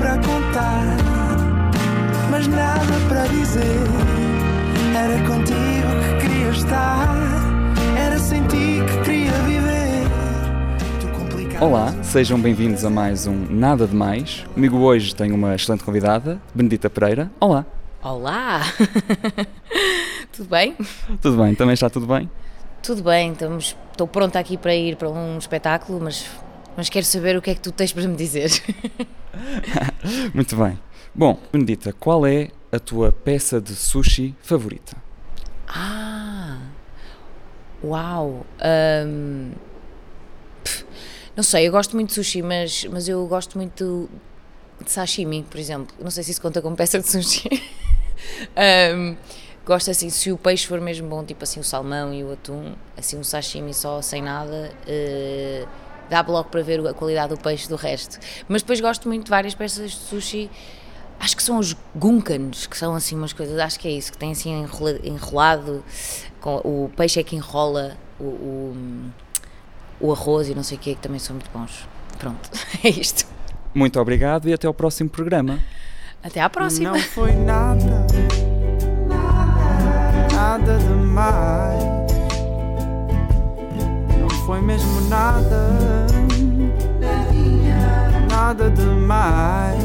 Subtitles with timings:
[0.00, 0.96] para contar,
[2.30, 3.60] mas nada para dizer.
[4.96, 7.14] Era contigo que queria estar,
[7.98, 10.08] era sem ti que queria viver.
[11.60, 14.46] Olá, sejam bem-vindos a mais um Nada de Mais.
[14.54, 17.30] Comigo hoje tenho uma excelente convidada, Benedita Pereira.
[17.38, 17.66] Olá.
[18.02, 18.62] Olá!
[20.32, 20.74] tudo bem?
[21.20, 22.30] Tudo bem, também está tudo bem?
[22.82, 26.24] Tudo bem, estamos, estou pronta aqui para ir para um espetáculo, mas,
[26.74, 28.50] mas quero saber o que é que tu tens para me dizer.
[30.34, 30.78] Muito bem.
[31.14, 34.96] Bom, Benedita, qual é a tua peça de sushi favorita?
[35.68, 36.58] Ah!
[37.82, 38.44] Uau!
[40.62, 40.84] pff,
[41.34, 44.08] não sei, eu gosto muito de sushi, mas, mas eu gosto muito
[44.84, 45.94] de sashimi, por exemplo.
[46.00, 47.48] Não sei se isso conta como peça de sushi.
[48.94, 49.16] Hum,
[49.64, 52.74] gosto assim, se o peixe for mesmo bom, tipo assim o salmão e o atum,
[52.96, 55.66] assim um sashimi só sem nada, eh,
[56.10, 58.18] dá logo para ver a qualidade do peixe do resto.
[58.48, 60.50] Mas depois gosto muito de várias peças de sushi.
[61.18, 64.16] Acho que são os gunkans, que são assim umas coisas, acho que é isso, que
[64.18, 65.84] tem assim enrola- enrolado,
[66.40, 68.76] com, o peixe é que enrola o, o,
[70.00, 71.86] o arroz e não sei o que, que também são muito bons.
[72.18, 72.50] Pronto,
[72.82, 73.26] é isto.
[73.74, 75.60] Muito obrigado e até ao próximo programa.
[76.22, 76.90] Até à próxima.
[76.92, 78.06] Não foi nada
[85.30, 86.06] nada,
[88.28, 89.78] nada demais.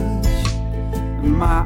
[1.24, 1.66] Mais.